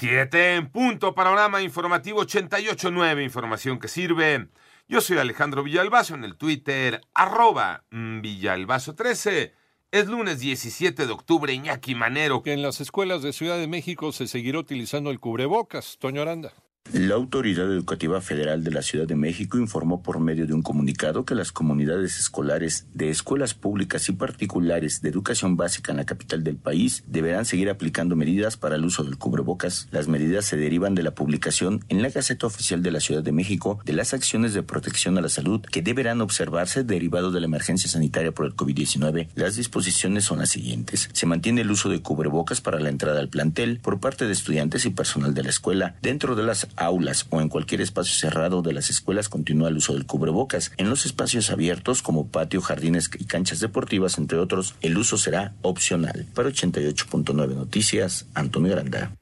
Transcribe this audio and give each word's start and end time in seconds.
Siete 0.00 0.54
en 0.54 0.70
punto, 0.70 1.14
panorama 1.14 1.60
informativo 1.60 2.22
88.9, 2.22 3.22
información 3.22 3.78
que 3.78 3.86
sirve. 3.86 4.48
Yo 4.88 5.02
soy 5.02 5.18
Alejandro 5.18 5.62
Villalbazo 5.62 6.14
en 6.14 6.24
el 6.24 6.36
Twitter, 6.36 7.02
arroba 7.12 7.84
Villalbazo13. 7.90 9.52
Es 9.90 10.06
lunes 10.06 10.40
17 10.40 11.06
de 11.06 11.12
octubre, 11.12 11.52
Iñaki 11.52 11.94
Manero. 11.94 12.42
Que 12.42 12.54
en 12.54 12.62
las 12.62 12.80
escuelas 12.80 13.20
de 13.20 13.34
Ciudad 13.34 13.58
de 13.58 13.66
México 13.66 14.10
se 14.12 14.26
seguirá 14.26 14.58
utilizando 14.58 15.10
el 15.10 15.20
cubrebocas, 15.20 15.98
Toño 15.98 16.22
Aranda. 16.22 16.54
La 16.92 17.14
Autoridad 17.14 17.66
Educativa 17.66 18.20
Federal 18.20 18.64
de 18.64 18.72
la 18.72 18.82
Ciudad 18.82 19.06
de 19.06 19.14
México 19.14 19.58
informó 19.58 20.02
por 20.02 20.18
medio 20.18 20.48
de 20.48 20.54
un 20.54 20.62
comunicado 20.62 21.24
que 21.24 21.36
las 21.36 21.52
comunidades 21.52 22.18
escolares 22.18 22.86
de 22.94 23.10
escuelas 23.10 23.54
públicas 23.54 24.08
y 24.08 24.12
particulares 24.12 25.00
de 25.00 25.08
educación 25.08 25.56
básica 25.56 25.92
en 25.92 25.98
la 25.98 26.04
capital 26.04 26.42
del 26.42 26.56
país 26.56 27.04
deberán 27.06 27.44
seguir 27.44 27.70
aplicando 27.70 28.16
medidas 28.16 28.56
para 28.56 28.74
el 28.74 28.84
uso 28.84 29.04
del 29.04 29.18
cubrebocas. 29.18 29.86
Las 29.92 30.08
medidas 30.08 30.46
se 30.46 30.56
derivan 30.56 30.96
de 30.96 31.04
la 31.04 31.14
publicación 31.14 31.84
en 31.88 32.02
la 32.02 32.10
Gaceta 32.10 32.48
Oficial 32.48 32.82
de 32.82 32.90
la 32.90 32.98
Ciudad 32.98 33.22
de 33.22 33.30
México 33.30 33.78
de 33.84 33.92
las 33.92 34.12
acciones 34.12 34.52
de 34.52 34.64
protección 34.64 35.16
a 35.16 35.20
la 35.20 35.28
salud 35.28 35.60
que 35.60 35.82
deberán 35.82 36.20
observarse 36.20 36.82
derivado 36.82 37.30
de 37.30 37.38
la 37.38 37.46
emergencia 37.46 37.88
sanitaria 37.88 38.32
por 38.32 38.46
el 38.46 38.56
COVID-19. 38.56 39.28
Las 39.36 39.54
disposiciones 39.54 40.24
son 40.24 40.40
las 40.40 40.50
siguientes. 40.50 41.08
Se 41.12 41.26
mantiene 41.26 41.60
el 41.60 41.70
uso 41.70 41.88
de 41.88 42.02
cubrebocas 42.02 42.60
para 42.60 42.80
la 42.80 42.88
entrada 42.88 43.20
al 43.20 43.28
plantel 43.28 43.78
por 43.78 44.00
parte 44.00 44.26
de 44.26 44.32
estudiantes 44.32 44.86
y 44.86 44.90
personal 44.90 45.34
de 45.34 45.44
la 45.44 45.50
escuela 45.50 45.94
dentro 46.02 46.34
de 46.34 46.42
las 46.42 46.66
aulas 46.80 47.26
o 47.30 47.40
en 47.40 47.48
cualquier 47.48 47.80
espacio 47.80 48.14
cerrado 48.14 48.62
de 48.62 48.72
las 48.72 48.90
escuelas 48.90 49.28
continúa 49.28 49.68
el 49.68 49.76
uso 49.76 49.92
del 49.94 50.06
cubrebocas. 50.06 50.72
En 50.76 50.90
los 50.90 51.06
espacios 51.06 51.50
abiertos 51.50 52.02
como 52.02 52.28
patio, 52.28 52.60
jardines 52.60 53.10
y 53.18 53.24
canchas 53.24 53.60
deportivas, 53.60 54.18
entre 54.18 54.38
otros, 54.38 54.74
el 54.80 54.96
uso 54.96 55.18
será 55.18 55.54
opcional. 55.62 56.26
Para 56.34 56.48
88.9 56.48 57.54
Noticias, 57.54 58.26
Antonio 58.34 58.72
Granda. 58.72 59.12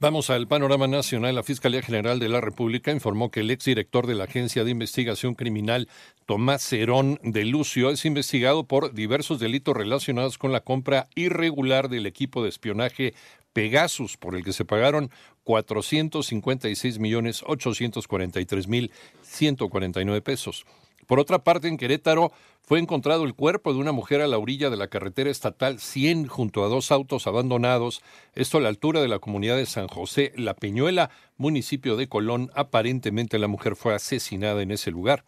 Vamos 0.00 0.28
al 0.28 0.48
panorama 0.48 0.86
nacional. 0.86 1.34
La 1.36 1.42
Fiscalía 1.42 1.80
General 1.80 2.18
de 2.18 2.28
la 2.28 2.40
República 2.40 2.90
informó 2.90 3.30
que 3.30 3.40
el 3.40 3.50
exdirector 3.50 4.06
de 4.06 4.14
la 4.14 4.24
Agencia 4.24 4.62
de 4.62 4.70
Investigación 4.70 5.34
Criminal, 5.34 5.88
Tomás 6.26 6.62
Cerón 6.62 7.18
de 7.22 7.44
Lucio, 7.44 7.90
es 7.90 8.04
investigado 8.04 8.64
por 8.64 8.92
diversos 8.92 9.38
delitos 9.38 9.74
relacionados 9.74 10.36
con 10.36 10.52
la 10.52 10.60
compra 10.60 11.06
irregular 11.14 11.88
del 11.88 12.06
equipo 12.06 12.42
de 12.42 12.50
espionaje 12.50 13.14
Pegasus, 13.54 14.16
por 14.16 14.34
el 14.34 14.44
que 14.44 14.52
se 14.52 14.64
pagaron 14.64 15.10
456 15.44 16.98
millones 16.98 17.42
843 17.46 18.68
mil 18.68 18.90
149 19.22 20.20
pesos. 20.22 20.66
Por 21.06 21.20
otra 21.20 21.44
parte, 21.44 21.68
en 21.68 21.76
Querétaro 21.76 22.32
fue 22.62 22.78
encontrado 22.78 23.24
el 23.24 23.34
cuerpo 23.34 23.74
de 23.74 23.78
una 23.78 23.92
mujer 23.92 24.22
a 24.22 24.26
la 24.26 24.38
orilla 24.38 24.70
de 24.70 24.78
la 24.78 24.88
carretera 24.88 25.30
estatal 25.30 25.78
100 25.78 26.28
junto 26.28 26.64
a 26.64 26.68
dos 26.68 26.90
autos 26.90 27.26
abandonados, 27.26 28.02
esto 28.34 28.56
a 28.56 28.62
la 28.62 28.70
altura 28.70 29.02
de 29.02 29.08
la 29.08 29.18
comunidad 29.18 29.56
de 29.56 29.66
San 29.66 29.86
José 29.86 30.32
La 30.34 30.54
Peñuela, 30.54 31.10
municipio 31.36 31.96
de 31.96 32.08
Colón. 32.08 32.50
Aparentemente 32.54 33.38
la 33.38 33.48
mujer 33.48 33.76
fue 33.76 33.94
asesinada 33.94 34.62
en 34.62 34.70
ese 34.70 34.90
lugar. 34.90 35.24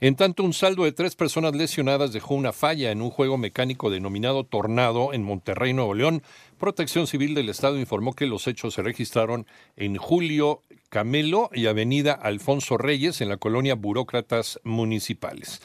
En 0.00 0.14
tanto, 0.14 0.44
un 0.44 0.52
saldo 0.52 0.84
de 0.84 0.92
tres 0.92 1.16
personas 1.16 1.56
lesionadas 1.56 2.12
dejó 2.12 2.34
una 2.34 2.52
falla 2.52 2.92
en 2.92 3.02
un 3.02 3.10
juego 3.10 3.36
mecánico 3.36 3.90
denominado 3.90 4.44
Tornado 4.44 5.12
en 5.12 5.24
Monterrey, 5.24 5.72
Nuevo 5.72 5.92
León. 5.92 6.22
Protección 6.56 7.08
Civil 7.08 7.34
del 7.34 7.48
Estado 7.48 7.80
informó 7.80 8.12
que 8.12 8.26
los 8.26 8.46
hechos 8.46 8.74
se 8.74 8.82
registraron 8.82 9.44
en 9.74 9.96
Julio 9.96 10.62
Camelo 10.88 11.50
y 11.52 11.66
Avenida 11.66 12.12
Alfonso 12.12 12.78
Reyes 12.78 13.20
en 13.20 13.28
la 13.28 13.38
colonia 13.38 13.74
Burócratas 13.74 14.60
Municipales. 14.62 15.60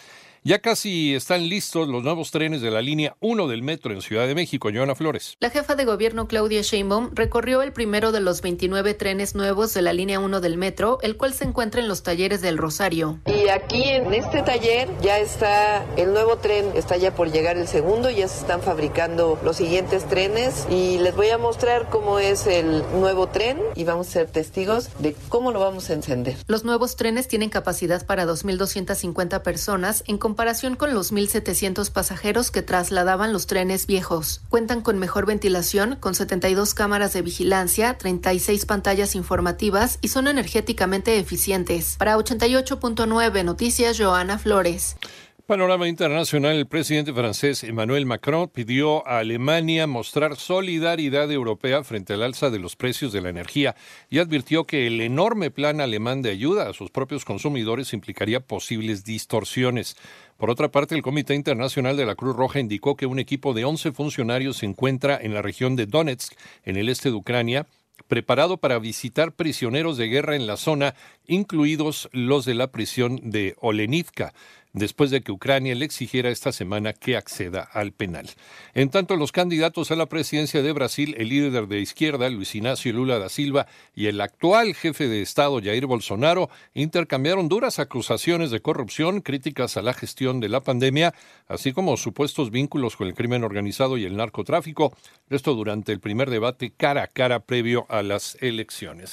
Ya 0.45 0.59
casi 0.59 1.15
están 1.15 1.47
listos 1.47 1.87
los 1.87 2.03
nuevos 2.03 2.31
trenes 2.31 2.59
de 2.59 2.69
la 2.69 2.81
línea 2.81 3.15
1 3.21 3.47
del 3.47 3.63
metro 3.63 3.93
en 3.93 4.01
Ciudad 4.01 4.27
de 4.27 4.35
México. 4.35 4.71
Joana 4.73 4.93
Flores. 4.93 5.37
La 5.39 5.49
jefa 5.49 5.75
de 5.75 5.85
gobierno 5.85 6.27
Claudia 6.27 6.61
Sheinbaum 6.61 7.11
recorrió 7.13 7.61
el 7.61 7.71
primero 7.71 8.11
de 8.11 8.19
los 8.19 8.41
29 8.41 8.93
trenes 8.93 9.35
nuevos 9.35 9.73
de 9.73 9.81
la 9.81 9.93
línea 9.93 10.19
1 10.19 10.41
del 10.41 10.57
metro, 10.57 10.97
el 11.01 11.15
cual 11.15 11.33
se 11.33 11.45
encuentra 11.45 11.79
en 11.79 11.87
los 11.87 12.03
talleres 12.03 12.41
del 12.41 12.57
Rosario. 12.57 13.21
Y 13.25 13.47
aquí 13.47 13.83
en 13.83 14.13
este 14.13 14.41
taller 14.41 14.89
ya 15.01 15.17
está 15.17 15.85
el 15.95 16.11
nuevo 16.11 16.35
tren, 16.35 16.71
está 16.75 16.97
ya 16.97 17.15
por 17.15 17.31
llegar 17.31 17.55
el 17.55 17.69
segundo, 17.69 18.09
ya 18.09 18.27
se 18.27 18.41
están 18.41 18.61
fabricando 18.61 19.39
los 19.45 19.55
siguientes 19.55 20.09
trenes 20.09 20.67
y 20.69 20.97
les 20.97 21.15
voy 21.15 21.29
a 21.29 21.37
mostrar 21.37 21.89
cómo 21.89 22.19
es 22.19 22.47
el 22.47 22.83
nuevo 22.99 23.27
tren 23.27 23.61
y 23.75 23.85
vamos 23.85 24.09
a 24.09 24.11
ser 24.11 24.27
testigos 24.27 24.89
de 24.99 25.15
cómo 25.29 25.53
lo 25.53 25.61
vamos 25.61 25.89
a 25.89 25.93
encender. 25.93 26.35
Los 26.47 26.65
nuevos 26.65 26.97
trenes 26.97 27.29
tienen 27.29 27.49
capacidad 27.49 28.05
para 28.05 28.25
2.250 28.25 29.41
personas 29.41 30.03
en 30.05 30.17
comparación 30.33 30.75
con 30.75 30.95
los 30.95 31.13
1.700 31.13 31.91
pasajeros 31.91 32.49
que 32.49 32.63
trasladaban 32.63 33.33
los 33.33 33.45
trenes 33.45 33.85
viejos. 33.85 34.41
Cuentan 34.49 34.81
con 34.81 34.97
mejor 34.97 35.27
ventilación, 35.27 35.95
con 35.99 36.15
72 36.15 36.73
cámaras 36.73 37.13
de 37.13 37.21
vigilancia, 37.21 37.99
36 37.99 38.65
pantallas 38.65 39.13
informativas 39.13 39.99
y 40.01 40.07
son 40.07 40.27
energéticamente 40.27 41.19
eficientes. 41.19 41.97
Para 41.99 42.17
88.9 42.17 43.45
Noticias, 43.45 43.99
Joana 43.99 44.39
Flores. 44.39 44.95
Panorama 45.53 45.87
internacional, 45.87 46.55
el 46.55 46.65
presidente 46.65 47.13
francés 47.13 47.63
Emmanuel 47.63 48.07
Macron 48.07 48.49
pidió 48.49 49.07
a 49.07 49.19
Alemania 49.19 49.85
mostrar 49.85 50.35
solidaridad 50.35 51.31
europea 51.31 51.83
frente 51.83 52.13
al 52.13 52.23
alza 52.23 52.49
de 52.49 52.57
los 52.57 52.75
precios 52.75 53.13
de 53.13 53.21
la 53.21 53.29
energía 53.29 53.75
y 54.09 54.17
advirtió 54.17 54.65
que 54.65 54.87
el 54.87 54.99
enorme 54.99 55.51
plan 55.51 55.79
alemán 55.79 56.23
de 56.23 56.31
ayuda 56.31 56.67
a 56.67 56.73
sus 56.73 56.89
propios 56.89 57.23
consumidores 57.23 57.93
implicaría 57.93 58.39
posibles 58.39 59.03
distorsiones. 59.03 59.95
Por 60.37 60.49
otra 60.49 60.71
parte, 60.71 60.95
el 60.95 61.03
Comité 61.03 61.35
Internacional 61.35 61.97
de 61.97 62.07
la 62.07 62.15
Cruz 62.15 62.35
Roja 62.35 62.59
indicó 62.59 62.95
que 62.95 63.05
un 63.05 63.19
equipo 63.19 63.53
de 63.53 63.63
11 63.63 63.91
funcionarios 63.91 64.57
se 64.57 64.65
encuentra 64.65 65.19
en 65.21 65.35
la 65.35 65.43
región 65.43 65.75
de 65.75 65.85
Donetsk, 65.85 66.33
en 66.63 66.77
el 66.77 66.89
este 66.89 67.09
de 67.09 67.15
Ucrania, 67.15 67.67
preparado 68.07 68.57
para 68.57 68.79
visitar 68.79 69.33
prisioneros 69.33 69.97
de 69.97 70.07
guerra 70.07 70.35
en 70.35 70.47
la 70.47 70.57
zona, 70.57 70.95
incluidos 71.27 72.09
los 72.11 72.43
de 72.43 72.55
la 72.55 72.71
prisión 72.71 73.29
de 73.29 73.55
Olenivka 73.61 74.33
después 74.73 75.11
de 75.11 75.21
que 75.21 75.31
Ucrania 75.31 75.75
le 75.75 75.85
exigiera 75.85 76.29
esta 76.29 76.51
semana 76.51 76.93
que 76.93 77.15
acceda 77.15 77.61
al 77.61 77.91
penal. 77.91 78.29
En 78.73 78.89
tanto, 78.89 79.15
los 79.15 79.31
candidatos 79.31 79.91
a 79.91 79.95
la 79.95 80.07
presidencia 80.07 80.61
de 80.61 80.71
Brasil, 80.73 81.15
el 81.17 81.29
líder 81.29 81.67
de 81.67 81.79
izquierda, 81.79 82.29
Luis 82.29 82.53
Ignacio 82.55 82.91
Lula 82.91 83.19
da 83.19 83.29
Silva, 83.29 83.67
y 83.93 84.07
el 84.07 84.19
actual 84.19 84.73
jefe 84.73 85.07
de 85.07 85.21
Estado, 85.21 85.61
Jair 85.61 85.85
Bolsonaro, 85.85 86.49
intercambiaron 86.73 87.49
duras 87.49 87.79
acusaciones 87.79 88.51
de 88.51 88.61
corrupción, 88.61 89.21
críticas 89.21 89.77
a 89.77 89.81
la 89.81 89.93
gestión 89.93 90.39
de 90.39 90.49
la 90.49 90.61
pandemia, 90.61 91.13
así 91.47 91.71
como 91.71 91.97
supuestos 91.97 92.49
vínculos 92.49 92.95
con 92.95 93.07
el 93.07 93.13
crimen 93.13 93.43
organizado 93.43 93.97
y 93.97 94.05
el 94.05 94.17
narcotráfico. 94.17 94.95
Esto 95.29 95.53
durante 95.53 95.91
el 95.91 95.99
primer 95.99 96.29
debate 96.29 96.73
cara 96.75 97.03
a 97.03 97.07
cara 97.07 97.39
previo 97.41 97.85
a 97.89 98.01
las 98.01 98.37
elecciones. 98.41 99.11